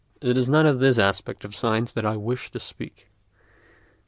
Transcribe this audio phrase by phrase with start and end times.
[0.19, 3.11] It is not of this aspect of science that I wish to speak.